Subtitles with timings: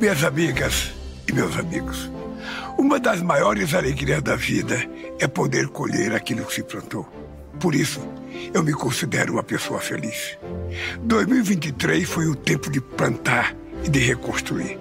[0.00, 0.94] Minhas amigas
[1.28, 2.10] e meus amigos,
[2.78, 4.82] uma das maiores alegrias da vida
[5.18, 7.06] é poder colher aquilo que se plantou.
[7.60, 8.00] Por isso,
[8.54, 10.38] eu me considero uma pessoa feliz.
[11.02, 13.54] 2023 foi o tempo de plantar
[13.84, 14.78] e de reconstruir.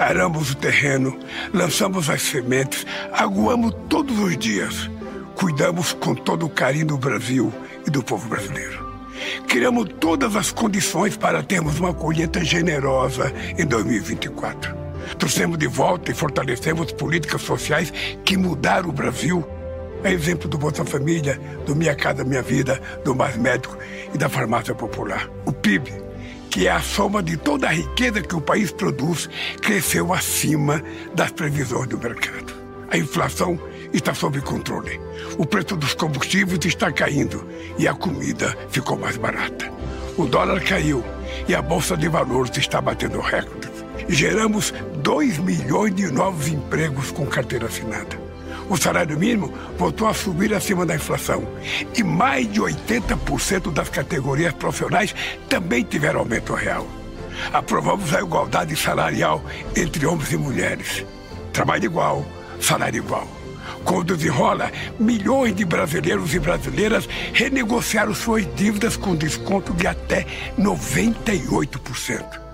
[0.00, 1.16] Aramos o terreno,
[1.54, 4.90] lançamos as sementes, aguamos todos os dias.
[5.36, 7.54] Cuidamos com todo o carinho do Brasil
[7.86, 8.85] e do povo brasileiro.
[9.46, 14.74] Criamos todas as condições para termos uma colheita generosa em 2024.
[15.18, 17.92] Trouxemos de volta e fortalecemos políticas sociais
[18.24, 19.46] que mudaram o Brasil.
[20.02, 23.76] É exemplo do Bolsa Família, do Minha Casa Minha Vida, do Mais Médico
[24.12, 25.28] e da Farmácia Popular.
[25.44, 25.92] O PIB,
[26.50, 29.28] que é a soma de toda a riqueza que o país produz,
[29.60, 30.82] cresceu acima
[31.14, 32.54] das previsões do mercado.
[32.90, 33.58] A inflação
[33.92, 35.00] está sob controle.
[35.38, 37.46] O preço dos combustíveis está caindo
[37.78, 39.70] e a comida ficou mais barata.
[40.16, 41.04] O dólar caiu
[41.46, 43.70] e a bolsa de valores está batendo recordes.
[44.08, 48.26] Geramos 2 milhões de novos empregos com carteira assinada.
[48.68, 51.46] O salário mínimo voltou a subir acima da inflação.
[51.96, 55.14] E mais de 80% das categorias profissionais
[55.48, 56.86] também tiveram aumento real.
[57.52, 59.44] Aprovamos a igualdade salarial
[59.76, 61.04] entre homens e mulheres.
[61.52, 62.26] Trabalho igual,
[62.60, 63.28] salário igual.
[63.84, 70.26] Quando desenrola, milhões de brasileiros e brasileiras renegociaram suas dívidas com desconto de até
[70.58, 72.46] 98%.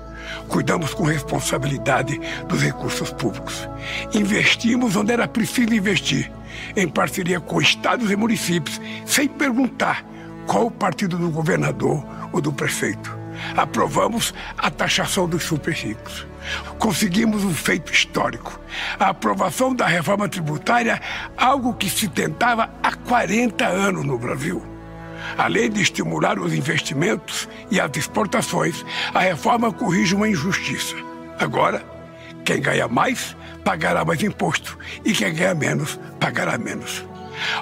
[0.49, 3.69] Cuidamos com responsabilidade dos recursos públicos.
[4.13, 6.31] Investimos onde era preciso investir,
[6.77, 10.05] em parceria com estados e municípios, sem perguntar
[10.47, 13.17] qual o partido do governador ou do prefeito.
[13.57, 16.27] Aprovamos a taxação dos super ricos.
[16.79, 18.61] Conseguimos um feito histórico:
[18.99, 21.01] a aprovação da reforma tributária,
[21.37, 24.63] algo que se tentava há 40 anos no Brasil.
[25.39, 30.97] Além de estimular os investimentos e as exportações, a reforma corrige uma injustiça.
[31.39, 31.85] Agora,
[32.45, 37.05] quem ganha mais pagará mais imposto e quem ganha menos pagará menos.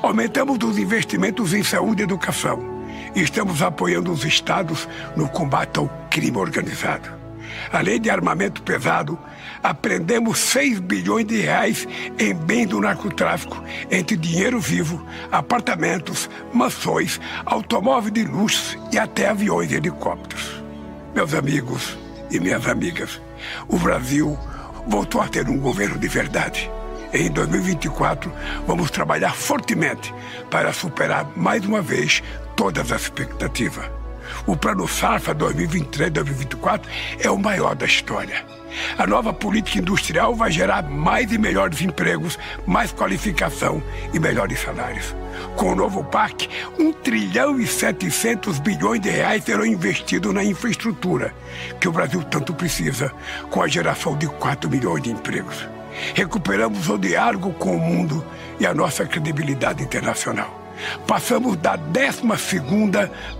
[0.02, 2.80] Aumentamos os investimentos em saúde e educação
[3.14, 7.19] e estamos apoiando os estados no combate ao crime organizado.
[7.72, 9.18] Além de armamento pesado,
[9.62, 11.86] apreendemos 6 bilhões de reais
[12.18, 19.70] em bens do narcotráfico, entre dinheiro vivo, apartamentos, mansões, automóveis de luxo e até aviões
[19.70, 20.62] e helicópteros.
[21.14, 21.96] Meus amigos
[22.30, 23.20] e minhas amigas,
[23.68, 24.38] o Brasil
[24.86, 26.70] voltou a ter um governo de verdade.
[27.12, 28.32] Em 2024,
[28.66, 30.14] vamos trabalhar fortemente
[30.48, 32.22] para superar mais uma vez
[32.54, 33.99] todas as expectativas.
[34.46, 36.82] O Plano Safra 2023-2024
[37.18, 38.44] é o maior da história.
[38.96, 43.82] A nova política industrial vai gerar mais e melhores empregos, mais qualificação
[44.12, 45.14] e melhores salários.
[45.56, 46.48] Com o novo PAC,
[46.78, 51.34] 1 trilhão e 700 bilhões de reais serão investidos na infraestrutura,
[51.80, 53.12] que o Brasil tanto precisa,
[53.50, 55.68] com a geração de 4 milhões de empregos.
[56.14, 58.24] Recuperamos o diálogo com o mundo
[58.58, 60.59] e a nossa credibilidade internacional.
[61.06, 62.22] Passamos da 12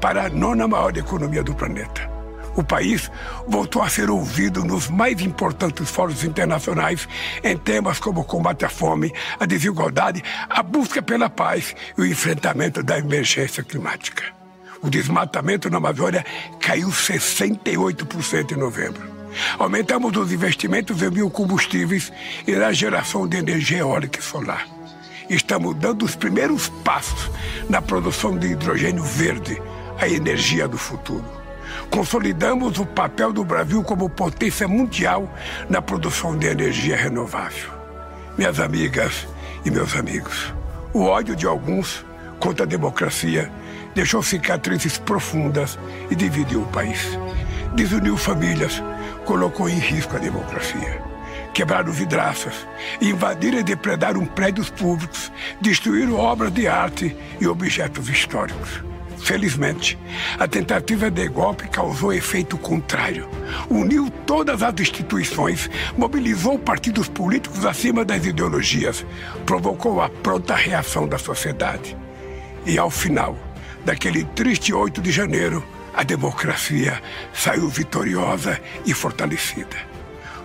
[0.01, 2.21] para a nona maior economia do planeta
[2.57, 3.11] o país
[3.47, 7.09] voltou a ser ouvido nos mais importantes fóruns internacionais
[7.43, 12.07] em temas como o combate à fome, a desigualdade, a busca pela paz e o
[12.07, 14.25] enfrentamento da emergência climática.
[14.83, 16.25] O desmatamento na Amazônia
[16.61, 19.21] caiu 68% em novembro.
[19.59, 22.13] Aumentamos os investimentos em biocombustíveis
[22.47, 24.67] e na geração de energia eólica e solar.
[25.31, 27.31] Estamos dando os primeiros passos
[27.69, 29.63] na produção de hidrogênio verde,
[29.99, 31.41] a energia do futuro
[31.91, 35.33] consolidamos o papel do Brasil como potência mundial
[35.69, 37.71] na produção de energia renovável.
[38.39, 39.27] Minhas amigas
[39.65, 40.55] e meus amigos,
[40.93, 42.05] o ódio de alguns
[42.39, 43.51] contra a democracia
[43.95, 45.79] deixou cicatrizes profundas
[46.11, 47.19] e dividiu o país.
[47.75, 48.83] Desuniu famílias,
[49.25, 51.10] colocou em risco a democracia.
[51.53, 52.55] Quebraram vidraças,
[53.01, 55.31] invadiram e depredaram prédios públicos,
[55.61, 58.91] destruíram obras de arte e objetos históricos
[59.21, 59.99] Felizmente,
[60.39, 63.29] a tentativa de golpe causou efeito contrário.
[63.69, 69.05] Uniu todas as instituições, mobilizou partidos políticos acima das ideologias,
[69.45, 71.97] provocou a pronta reação da sociedade.
[72.67, 73.37] E ao final
[73.85, 75.65] daquele triste 8 de janeiro,
[75.95, 77.01] a democracia
[77.33, 79.90] saiu vitoriosa e fortalecida.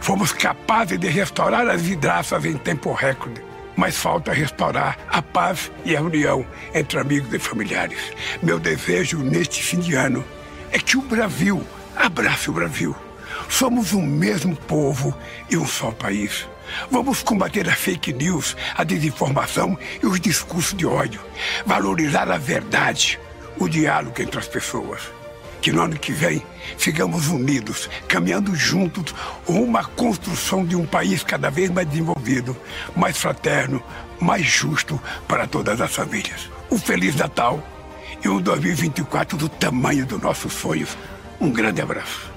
[0.05, 3.41] Fomos capazes de restaurar as vidraças em tempo recorde
[3.75, 8.13] mas falta restaurar a paz e a união entre amigos e familiares.
[8.41, 10.23] Meu desejo neste fim de ano
[10.71, 11.65] é que o Brasil
[11.95, 12.95] abrace o Brasil.
[13.49, 15.13] Somos um mesmo povo
[15.49, 16.47] e um só país.
[16.91, 21.19] Vamos combater a fake news, a desinformação e os discursos de ódio.
[21.65, 23.19] Valorizar a verdade,
[23.57, 25.01] o diálogo entre as pessoas.
[25.65, 26.43] Que no ano que vem
[26.77, 29.15] sigamos unidos, caminhando juntos
[29.75, 32.55] à construção de um país cada vez mais desenvolvido,
[32.95, 33.81] mais fraterno,
[34.21, 36.51] mais justo para todas as famílias.
[36.69, 37.63] Um Feliz Natal
[38.23, 40.95] e um 2024 do tamanho dos nossos sonhos.
[41.41, 42.31] Um grande abraço.